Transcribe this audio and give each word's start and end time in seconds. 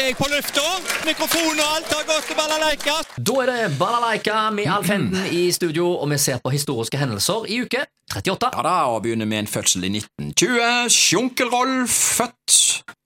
er 0.00 0.08
jeg 0.10 0.16
på 0.18 0.26
lufta. 0.30 0.62
Mikrofon 1.06 1.60
og 1.62 1.68
alt 1.76 1.92
har 1.94 2.04
gått 2.08 2.26
til 2.28 2.36
balalaika. 2.38 2.96
Da 3.16 3.36
er 3.42 3.50
det 3.52 3.78
Balalaika 3.78 4.38
med 4.54 4.68
Alf 4.70 4.90
Henden 4.92 5.28
i 5.32 5.46
studio, 5.54 5.88
og 6.02 6.10
vi 6.12 6.18
ser 6.20 6.40
på 6.44 6.52
historiske 6.52 6.98
hendelser 7.00 7.46
i 7.52 7.60
uke 7.64 7.84
38. 8.16 8.50
Ja 8.56 8.62
da, 8.66 8.74
og 8.92 9.02
begynner 9.06 9.26
med 9.28 9.44
en 9.44 9.50
fødsel 9.50 9.86
i 9.88 9.92
1920. 9.98 10.90
Sjunkel-Rolf 10.94 11.96
født. 12.18 12.58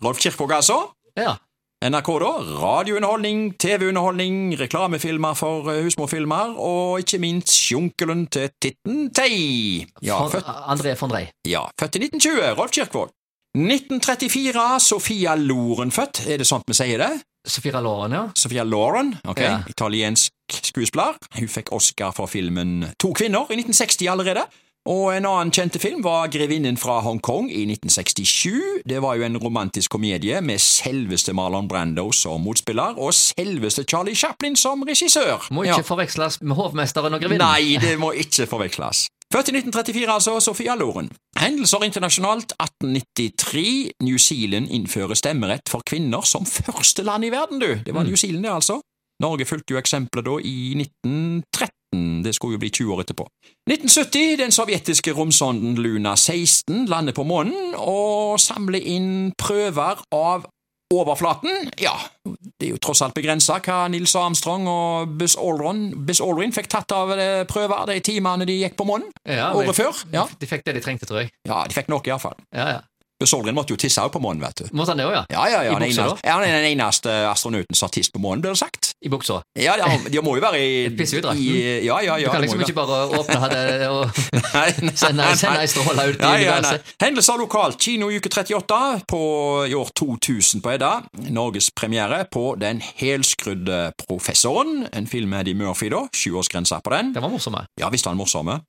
Rolf 0.04 0.18
Kirkvåg, 0.22 0.52
altså. 0.58 0.80
Ja. 1.18 1.36
NRK, 1.80 2.08
da. 2.20 2.30
Radiounderholdning, 2.60 3.54
TV-underholdning, 3.62 4.40
reklamefilmer 4.60 5.32
for 5.38 5.70
eh, 5.72 5.78
husmorfilmer, 5.86 6.58
og 6.60 7.00
ikke 7.00 7.20
minst 7.22 7.54
sjunkelen 7.56 8.26
til 8.28 8.50
Titten 8.60 9.06
Tei. 9.16 9.86
Ja, 10.04 10.18
født, 10.28 10.44
André 10.68 10.92
von 11.00 11.14
Rey. 11.16 11.30
ja, 11.48 11.62
født 11.80 11.96
i 11.96 12.04
1920. 12.10 12.52
Rolf 12.60 12.74
Kirkvaag. 12.76 13.14
1934. 13.56 14.78
Sofia 14.80 15.34
Loren 15.34 15.90
født. 15.90 16.24
Er 16.28 16.38
det 16.38 16.46
sånt 16.46 16.64
vi 16.70 16.76
sier 16.78 16.98
det? 17.02 17.10
Sofia 17.48 17.80
Loren, 17.80 18.12
ja. 18.12 18.24
Sofia 18.36 18.62
Loren, 18.64 19.14
ok, 19.28 19.40
Ja. 19.40 19.62
italiensk 19.68 20.32
skuespiller. 20.52 21.16
Hun 21.38 21.48
fikk 21.48 21.72
Oscar 21.72 22.12
for 22.12 22.26
filmen 22.26 22.92
To 23.00 23.12
kvinner 23.12 23.46
i 23.50 23.56
1960 23.56 24.08
allerede. 24.08 24.44
Og 24.86 25.10
en 25.16 25.26
annen 25.26 25.50
kjente 25.52 25.78
film 25.78 26.02
var 26.02 26.28
Grevinnen 26.28 26.76
fra 26.80 27.00
Hongkong 27.00 27.50
i 27.52 27.66
1967. 27.66 28.82
Det 28.88 29.02
var 29.02 29.14
jo 29.16 29.22
en 29.24 29.36
romantisk 29.36 29.90
komedie 29.90 30.40
med 30.40 30.58
selveste 30.58 31.32
Marlon 31.36 31.68
Brando 31.68 32.12
som 32.12 32.40
motspiller, 32.40 32.96
og 32.98 33.12
selveste 33.14 33.84
Charlie 33.84 34.14
Chaplin 34.16 34.56
som 34.56 34.82
regissør. 34.82 35.48
Må 35.50 35.62
ikke 35.64 35.84
forveksles 35.84 36.40
med 36.42 36.56
hovmesteren 36.56 37.14
og 37.14 37.20
grevinnen. 37.20 37.44
Nei, 37.44 37.76
det 37.80 37.98
må 37.98 38.12
ikke 38.12 38.46
forveksles. 38.46 39.08
Født 39.32 39.48
i 39.48 39.52
1934, 39.60 40.08
altså, 40.12 40.40
Sofia 40.40 40.74
Loren. 40.74 41.10
Hendelser 41.40 41.84
internasjonalt 41.86 42.52
1893. 42.60 43.92
New 44.04 44.18
Zealand 44.20 44.68
innfører 44.68 45.16
stemmerett 45.16 45.70
for 45.72 45.80
kvinner 45.88 46.20
som 46.28 46.44
første 46.44 47.02
land 47.02 47.24
i 47.24 47.30
verden, 47.32 47.62
du. 47.62 47.78
Det 47.86 47.94
var 47.96 48.04
New 48.04 48.16
Zealand, 48.16 48.44
det, 48.44 48.52
altså. 48.52 48.80
Norge 49.24 49.46
fulgte 49.48 49.72
jo 49.72 49.80
eksempelet 49.80 50.26
da 50.26 50.36
i 50.44 50.74
1913. 50.76 52.20
Det 52.24 52.34
skulle 52.36 52.58
jo 52.58 52.60
bli 52.60 52.70
20 52.70 52.92
år 52.92 53.00
etterpå. 53.06 53.24
1970. 53.70 54.36
Den 54.42 54.52
sovjetiske 54.52 55.16
romsonden 55.16 55.80
Luna 55.80 56.12
16 56.16 56.84
lander 56.92 57.16
på 57.16 57.24
månen 57.24 57.72
og 57.76 58.36
samler 58.40 58.84
inn 58.84 59.32
prøver 59.40 60.04
av 60.12 60.44
overflaten. 60.90 61.70
Ja, 61.78 61.94
det 62.26 62.66
er 62.66 62.72
jo 62.74 62.80
tross 62.82 63.02
alt 63.04 63.14
begrensa 63.14 63.60
hva 63.62 63.84
Nils 63.92 64.14
Armstrong 64.18 64.66
og 64.70 65.12
Buzz 65.20 65.36
Aldrin, 65.38 65.90
Buzz 66.06 66.20
Aldrin 66.24 66.54
fikk 66.54 66.70
tatt 66.72 66.90
av 66.96 67.12
eh, 67.14 67.42
prøver 67.48 67.86
de 67.92 68.00
timene 68.04 68.46
de 68.48 68.58
gikk 68.60 68.74
på 68.80 68.86
månen. 68.88 69.10
Ja, 69.28 69.52
Året 69.54 69.76
før. 69.78 70.02
Ja. 70.14 70.26
De 70.40 70.50
fikk 70.50 70.66
det 70.66 70.74
de 70.78 70.84
trengte, 70.84 71.06
tror 71.06 71.22
jeg. 71.22 71.30
ja, 71.46 71.62
de 71.68 71.76
fikk 71.76 71.90
noe 71.92 72.02
iallfall. 72.10 72.38
Ja, 72.50 72.68
ja. 72.74 72.80
Buzz 73.20 73.34
måtte 73.52 73.74
jo 73.74 73.76
tisse 73.76 74.00
også 74.00 74.14
på 74.16 74.22
månen, 74.24 74.40
vet 74.40 74.62
du. 74.62 74.68
Måtte 74.72 74.94
han 74.94 75.00
det 75.02 75.06
òg, 75.06 75.12
ja? 75.12 75.24
Ja, 75.28 75.44
ja, 75.50 75.60
ja. 75.66 75.72
I 75.76 75.80
buksa, 75.82 76.06
eneste, 76.06 76.26
ja, 76.26 76.36
han 76.38 76.44
er 76.46 76.54
den 76.56 76.68
eneste 76.72 77.16
astronauten 77.28 77.76
som 77.76 77.86
har 77.86 77.92
tisset 77.92 78.14
på 78.14 78.22
månen, 78.22 78.40
blir 78.40 78.54
det 78.54 78.60
sagt. 78.62 78.92
I 79.04 79.10
buksa. 79.12 79.40
Ja, 79.60 79.76
de, 79.76 80.10
de 80.12 80.22
må 80.24 80.36
jo 80.38 80.44
være 80.44 80.60
i, 80.60 80.70
Pisse 80.98 81.20
ut 81.20 81.26
drakten. 81.26 81.44
i 81.44 81.84
Ja, 81.84 82.00
ja, 82.00 82.16
ja. 82.16 82.30
du 82.30 82.32
kan 82.32 82.44
liksom 82.44 82.64
ikke 82.64 82.76
bare 82.78 83.02
åpne 83.20 83.50
det 83.52 83.90
og 83.92 84.08
sende, 85.02 85.28
ei 85.60 85.68
stråle 85.68 86.08
ut 86.10 86.16
i 86.16 86.32
universet. 86.32 86.94
Hendelser 87.02 87.40
lokalt. 87.40 87.80
Kino 87.80 88.10
uke 88.10 88.32
38 88.32 88.80
på, 89.08 89.22
i 89.68 89.76
år 89.76 89.92
2000 90.00 90.64
på 90.64 90.74
Edda. 90.74 90.92
Norges 91.30 91.70
premiere 91.76 92.24
på 92.32 92.54
Den 92.60 92.80
helskrudde 92.80 93.92
professoren. 94.06 94.86
En 94.96 95.06
film 95.06 95.30
med 95.34 95.44
Eddie 95.44 95.58
Murphy, 95.60 95.92
da. 95.92 96.06
Sjuårsgrense 96.16 96.80
på 96.84 96.96
den. 96.96 97.14
Den 97.14 97.24
var 97.24 97.32
morsomme. 97.32 97.66
Ja 97.80 97.92
visst 97.92 98.06
var 98.06 98.16
den 98.16 98.24
morsomme. 98.24 98.60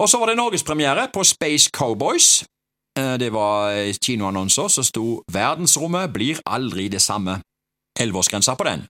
Og 0.00 0.08
så 0.08 0.18
var 0.18 0.30
det 0.30 0.38
norgespremiere 0.38 1.08
på 1.14 1.24
Space 1.26 1.70
Cowboys. 1.70 2.40
Eh, 2.98 3.16
Det 3.18 3.30
var 3.32 3.72
kinoannonser 4.04 4.68
som 4.68 4.84
sto 4.84 5.22
'Verdensrommet 5.30 6.12
blir 6.12 6.40
aldri 6.46 6.88
det 6.88 7.00
samme'. 7.02 7.40
Elleveårsgrensa 8.00 8.54
på 8.54 8.64
den. 8.64 8.86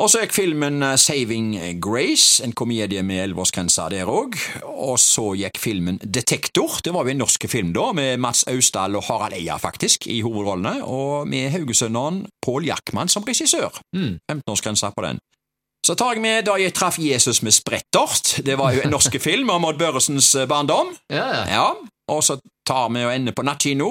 Og 0.00 0.08
så 0.10 0.20
gikk 0.22 0.32
filmen 0.32 0.82
eh, 0.82 0.96
Saving 0.96 1.80
Grace, 1.80 2.44
en 2.44 2.52
komedie 2.52 3.02
med 3.02 3.20
elleveårsgrensa 3.24 3.88
der 3.90 4.06
òg. 4.08 4.36
Og 4.64 4.98
så 4.98 5.34
gikk 5.36 5.58
filmen 5.60 5.98
Detektor, 5.98 6.80
det 6.84 6.92
var 6.94 7.04
jo 7.04 7.10
en 7.10 7.18
norsk 7.18 7.48
film 7.48 7.72
da, 7.72 7.92
med 7.92 8.16
Mats 8.18 8.44
Austdal 8.48 8.96
og 8.96 9.04
Harald 9.04 9.34
Eia 9.36 9.58
faktisk 9.58 10.06
i 10.06 10.20
hovedrollene, 10.24 10.84
og 10.84 11.28
med 11.28 11.50
haugesønneren 11.52 12.26
Pål 12.46 12.64
Jackman 12.64 13.08
som 13.08 13.22
regissør. 13.24 13.76
Mm. 13.94 14.18
15-årsgrensa 14.32 14.90
på 14.96 15.02
den. 15.04 15.18
Så 15.86 15.94
tar 15.94 16.12
jeg 16.12 16.20
med 16.22 16.44
Da 16.44 16.54
jeg 16.60 16.74
traff 16.74 16.98
Jesus 16.98 17.42
med 17.42 17.52
sprettert. 17.52 18.40
Det 18.44 18.58
var 18.58 18.72
jo 18.72 18.80
en 18.84 18.90
norsk 18.90 19.20
film 19.28 19.50
om 19.50 19.64
Odd 19.64 19.78
Børresens 19.78 20.34
eh, 20.34 20.46
barndom. 20.48 20.94
Ja, 21.10 21.26
ja. 21.26 21.44
Ja, 21.48 21.68
Og 22.08 22.24
så 22.24 22.38
tar 22.66 22.88
vi 22.94 23.04
og 23.04 23.14
ender 23.14 23.32
på 23.36 23.42
nattkino. 23.46 23.90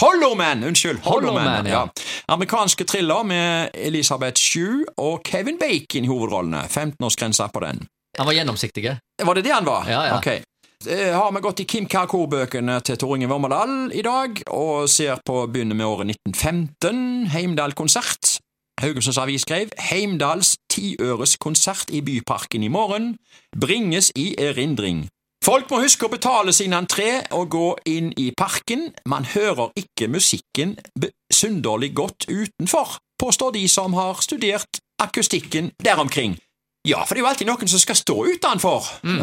Hollowman! 0.00 0.64
Unnskyld. 0.64 1.00
Hollowman, 1.02 1.66
ja. 1.66 1.88
Amerikanske 2.30 2.84
thriller 2.84 3.22
med 3.26 3.70
Elisabeth 3.74 4.38
Shue 4.40 4.84
og 4.96 5.22
Kevin 5.26 5.58
Bacon 5.58 6.04
i 6.04 6.10
hovedrollene. 6.10 6.60
15-årsgrense 6.70 7.48
på 7.54 7.60
den. 7.64 7.82
Han 8.18 8.26
var 8.26 8.32
gjennomsiktig. 8.32 8.84
Var 9.24 9.34
det 9.34 9.44
det 9.44 9.52
han 9.52 9.66
var? 9.66 9.88
Ja, 9.90 10.04
ja. 10.06 10.18
Ok. 10.18 10.26
Eh, 10.86 11.10
Har 11.14 11.32
vi 11.32 11.40
gått 11.40 11.60
i 11.60 11.64
Kim 11.64 11.86
Kar-Kor-bøkene 11.90 12.78
til 12.86 12.96
Tor 12.98 13.16
Inge 13.16 13.26
Vormedal 13.26 13.90
i 13.94 14.02
dag, 14.06 14.38
og 14.54 14.86
ser 14.90 15.18
på 15.26 15.46
begynner 15.50 15.74
med 15.74 15.86
året 15.86 16.06
1915, 16.14 17.26
Heimdal-konsert. 17.34 18.38
Haugesunds 18.80 19.18
Avis 19.18 19.42
skrev 19.42 19.72
Heimdals 19.90 20.54
tiøres 20.70 21.34
konsert 21.42 21.90
i 21.90 22.00
Byparken 22.06 22.62
i 22.62 22.68
morgen 22.70 23.16
bringes 23.60 24.12
i 24.14 24.36
erindring. 24.38 25.08
Folk 25.48 25.70
må 25.72 25.78
huske 25.80 26.04
å 26.04 26.12
betale 26.12 26.52
sin 26.52 26.74
entré 26.76 27.22
og 27.32 27.46
gå 27.54 27.68
inn 27.88 28.10
i 28.20 28.26
parken. 28.36 28.90
Man 29.08 29.24
hører 29.32 29.70
ikke 29.80 30.10
musikken 30.12 30.74
besynderlig 30.92 31.94
godt 31.96 32.26
utenfor, 32.28 32.98
påstår 33.16 33.54
de 33.56 33.62
som 33.72 33.96
har 33.96 34.20
studert 34.20 34.82
akustikken 35.00 35.72
der 35.80 36.02
omkring. 36.04 36.36
Ja, 36.84 37.00
for 37.08 37.16
det 37.16 37.22
er 37.22 37.24
jo 37.24 37.30
alltid 37.30 37.48
noen 37.48 37.72
som 37.72 37.80
skal 37.80 37.96
stå 37.96 38.18
utenfor. 38.28 38.92
Mm. 39.08 39.18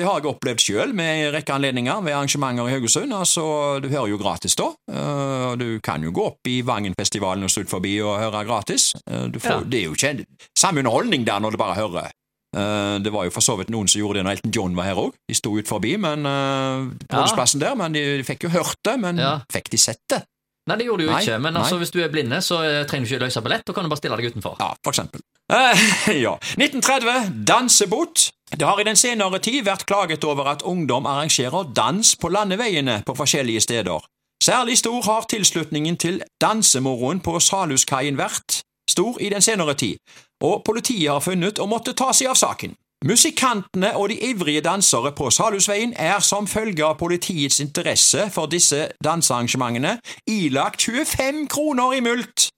det 0.00 0.08
har 0.08 0.16
jeg 0.16 0.32
opplevd 0.32 0.64
sjøl 0.64 0.96
med 0.96 1.12
en 1.12 1.32
rekke 1.36 1.54
anledninger 1.60 2.02
ved 2.08 2.16
arrangementer 2.16 2.72
i 2.72 2.76
Haugesund. 2.78 3.12
Altså, 3.12 3.44
Du 3.84 3.92
hører 3.92 4.08
jo 4.14 4.18
gratis 4.24 4.56
da. 4.56 4.72
Eh, 4.88 5.56
du 5.60 5.80
kan 5.84 6.02
jo 6.02 6.10
gå 6.10 6.30
opp 6.32 6.48
i 6.48 6.62
Vangenfestivalen 6.64 7.44
og 7.44 7.52
stå 7.52 7.68
ut 7.68 7.76
forbi 7.76 7.98
og 8.00 8.16
høre 8.24 8.46
gratis. 8.48 8.94
Eh, 9.04 9.28
du 9.28 9.38
får, 9.38 9.60
Ja. 9.60 9.64
Det 9.68 9.80
er 9.80 9.84
jo 9.84 9.92
ikke 9.92 10.24
samme 10.56 10.80
underholdning 10.80 11.26
der 11.26 11.38
når 11.38 11.50
du 11.50 11.56
bare 11.60 11.76
hører. 11.76 12.10
Eh, 12.56 12.94
det 13.04 13.12
var 13.12 13.26
jo 13.28 13.34
for 13.34 13.44
så 13.44 13.58
vidt 13.60 13.72
noen 13.74 13.88
som 13.90 14.00
gjorde 14.00 14.20
det 14.20 14.26
når 14.26 14.38
Elton 14.38 14.54
John 14.56 14.78
var 14.78 14.88
her 14.88 15.02
òg. 15.02 15.12
De 15.28 15.36
sto 15.36 15.52
ut 15.58 15.68
forbi 15.68 15.96
men, 16.00 16.24
på 16.24 17.20
Ja. 17.20 17.44
Der, 17.60 17.74
men 17.76 17.92
de, 17.92 18.06
de 18.20 18.24
fikk 18.24 18.48
jo 18.48 18.54
hørt 18.56 18.80
det. 18.84 18.96
Men 19.00 19.20
Ja. 19.20 19.34
fikk 19.52 19.70
de 19.70 19.78
sett 19.78 20.02
det? 20.08 20.22
Nei, 20.66 20.76
det 20.80 20.86
gjorde 20.88 21.04
du 21.04 21.06
jo 21.06 21.12
Nei, 21.14 21.20
ikke, 21.22 21.38
men 21.38 21.56
altså, 21.56 21.76
hvis 21.78 21.92
du 21.94 22.00
er 22.02 22.08
blinde, 22.10 22.40
så 22.42 22.58
eh, 22.66 22.80
trenger 22.90 23.06
du 23.06 23.14
ikke 23.14 23.26
løse 23.28 23.42
billett, 23.44 23.62
da 23.68 23.74
kan 23.74 23.86
du 23.86 23.90
bare 23.92 24.00
stille 24.00 24.16
deg 24.18 24.32
utenfor. 24.32 24.56
Ja, 24.58 24.72
for 24.82 24.90
eksempel. 24.90 25.22
Eh, 25.52 25.84
ja. 26.26 26.32
1930. 26.58 27.44
Dansebot. 27.46 28.30
Det 28.50 28.66
har 28.66 28.80
i 28.82 28.86
den 28.86 28.98
senere 28.98 29.38
tid 29.42 29.62
vært 29.66 29.86
klaget 29.86 30.26
over 30.26 30.50
at 30.50 30.64
ungdom 30.66 31.06
arrangerer 31.06 31.70
dans 31.74 32.14
på 32.18 32.30
landeveiene 32.34 33.00
på 33.06 33.14
forskjellige 33.14 33.62
steder. 33.62 34.10
Særlig 34.42 34.78
stor 34.78 34.98
har 35.06 35.28
tilslutningen 35.30 35.96
til 36.02 36.18
dansemoroen 36.42 37.22
på 37.22 37.38
Salhuskaien 37.40 38.18
vært 38.18 38.60
stor 38.96 39.20
i 39.20 39.30
den 39.32 39.44
senere 39.44 39.76
tid, 39.76 40.00
og 40.44 40.64
politiet 40.64 41.12
har 41.12 41.24
funnet 41.24 41.60
å 41.60 41.68
måtte 41.68 41.94
ta 41.96 42.12
seg 42.16 42.32
av 42.32 42.40
saken. 42.40 42.74
Musikantene 43.04 43.92
og 44.00 44.08
de 44.08 44.16
ivrige 44.30 44.62
dansere 44.64 45.12
på 45.12 45.28
Salhusveien 45.30 45.92
er 46.00 46.16
som 46.24 46.48
følge 46.48 46.84
av 46.84 46.96
politiets 46.96 47.60
interesse 47.60 48.30
for 48.32 48.48
disse 48.48 48.86
dansearrangementene 49.04 49.98
ilagt 50.32 50.88
25 50.88 51.44
kroner 51.52 51.98
i 51.98 52.00
mulkt. 52.00 52.48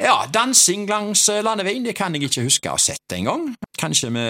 Ja, 0.00 0.24
dansing 0.32 0.88
langs 0.88 1.28
eh, 1.32 1.42
landeveien, 1.44 1.84
det 1.84 1.94
kan 1.96 2.16
jeg 2.16 2.26
ikke 2.26 2.44
huske 2.48 2.72
å 2.72 2.76
ha 2.76 2.80
sett 2.80 3.16
engang. 3.16 3.50
Kanskje 3.80 4.10
vi 4.12 4.26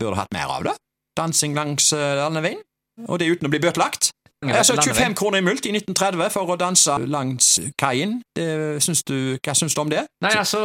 burde 0.00 0.16
hatt 0.20 0.32
mer 0.36 0.52
av 0.52 0.68
det? 0.68 0.76
Dansing 1.16 1.56
langs 1.56 1.92
eh, 1.96 2.16
landeveien? 2.20 2.62
Og 3.08 3.20
det 3.20 3.32
uten 3.32 3.48
å 3.48 3.52
bli 3.52 3.60
bøtelagt? 3.60 4.09
Altså 4.40 4.72
25 4.80 5.14
kroner 5.20 5.42
i 5.42 5.44
mulkt 5.44 5.66
i 5.68 5.72
1930 5.74 6.30
for 6.32 6.48
å 6.48 6.56
danse 6.56 6.94
langs 7.12 7.58
kaien. 7.80 8.22
Syns 8.80 9.02
du, 9.04 9.36
hva 9.44 9.52
syns 9.56 9.74
du 9.76 9.82
om 9.82 9.90
det? 9.92 10.06
Nei, 10.24 10.30
altså, 10.40 10.60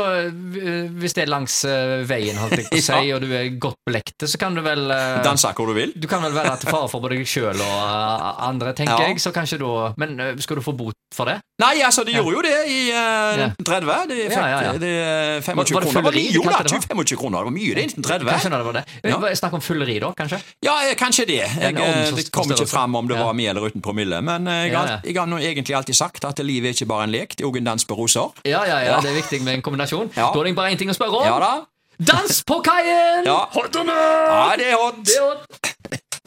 hvis 0.96 1.16
det 1.18 1.26
er 1.26 1.32
langs 1.32 1.58
eh, 1.68 2.06
veien, 2.08 2.38
holdt 2.40 2.56
jeg 2.62 2.70
på 2.70 2.80
å 2.80 2.84
si, 2.88 2.94
Ja. 3.10 3.18
og 3.18 3.26
du 3.26 3.34
er 3.36 3.50
godt 3.60 3.76
belektet, 3.88 4.30
så 4.32 4.40
kan 4.40 4.56
du 4.56 4.62
vel 4.64 4.88
eh, 4.96 5.18
Danse 5.26 5.52
hvor 5.58 5.68
du 5.68 5.76
vil? 5.76 5.92
Du 6.00 6.08
kan 6.12 6.24
vel 6.24 6.32
være 6.36 6.56
til 6.64 6.72
fare 6.72 6.88
for 6.92 7.04
både 7.04 7.18
deg 7.20 7.28
sjøl 7.28 7.60
og 7.60 7.76
eh, 7.84 8.30
andre, 8.48 8.72
tenker 8.78 8.96
Ja. 8.96 9.10
jeg, 9.12 9.20
så 9.24 9.34
kanskje 9.36 9.60
da 9.60 9.74
Men 10.00 10.16
skal 10.44 10.60
du 10.62 10.64
få 10.64 10.72
bot 10.78 10.96
for 11.16 11.28
det? 11.28 11.36
Nei, 11.60 11.74
altså, 11.88 12.04
de 12.08 12.16
gjorde 12.16 12.36
jo 12.36 12.42
det 12.44 12.56
i 12.68 12.80
uh, 12.92 13.44
1930. 13.48 14.10
De 14.12 14.16
fikk 14.28 14.36
Ja, 14.36 14.48
ja, 14.52 14.58
ja. 14.66 14.72
Det, 14.80 14.90
eh, 14.92 15.44
25 15.44 15.56
Var- 15.56 15.68
var 15.68 15.86
det 15.86 15.92
kroner. 15.92 16.18
Jo 16.36 16.42
da, 16.44 16.56
kalte 16.56 16.64
det, 16.64 16.80
da? 16.80 16.96
25 16.96 17.20
kroner. 17.22 17.38
Det 17.40 17.48
var 17.52 17.56
mye 17.56 17.76
det 17.76 17.84
i 17.84 17.88
1930. 17.92 18.32
Kanskje 18.32 18.52
det 18.56 18.66
var 18.68 18.80
det? 18.80 19.36
Snakk 19.40 19.56
om 19.60 19.64
fulleri, 19.64 19.96
da, 20.04 20.10
kanskje? 20.20 20.40
Ja, 20.68 20.76
kanskje 21.00 21.28
det. 21.32 21.40
Jeg, 21.44 21.76
det 22.20 22.28
kom 22.36 22.52
ikke 22.52 22.68
fram 22.68 22.96
om 23.00 23.08
det 23.12 23.20
var 23.20 23.36
mye 23.38 23.52
eller 23.56 23.65
uten 23.72 23.82
promille, 23.86 24.22
men 24.22 24.48
eh, 24.48 24.62
jeg, 24.66 24.74
Ja, 24.74 24.84
ja. 24.96 24.98
jeg 25.04 25.16
har 25.20 25.30
nå 25.32 25.38
egentlig 25.42 25.76
alltid 25.76 25.96
sagt 25.98 26.26
at 26.26 26.40
livet 26.46 26.72
er 26.72 26.78
ikke 26.78 26.90
bare 26.92 27.04
en 27.08 27.12
lek, 27.16 27.36
det 27.38 27.44
er 27.46 27.50
òg 27.50 27.58
en 27.62 27.72
dans 27.72 27.86
på 27.86 27.96
roser. 28.00 28.32
Ja, 28.46 28.64
ja, 28.68 28.80
ja, 28.86 29.00
det 29.02 29.12
er 29.12 29.18
viktig 29.22 29.42
med 29.46 29.60
en 29.60 29.62
kombinasjon. 29.66 30.12
Da 30.16 30.32
er 30.34 30.44
det 30.50 30.56
bare 30.56 30.72
én 30.76 30.78
ting 30.82 30.90
å 30.92 30.98
spørre 30.98 31.22
om. 31.22 31.26
Ja 31.28 31.40
da. 31.40 31.54
Dans 31.96 32.42
på 32.44 32.58
kaien! 32.66 33.24
Ja. 33.24 33.46
Hot 33.56 33.76
or 33.80 33.86
not? 33.88 33.96
Ja, 33.96 34.56
det 34.60 34.66
er 34.68 34.76
hot. 34.82 34.98
Det 35.08 35.16
er 35.16 35.30
hot. 35.30 35.85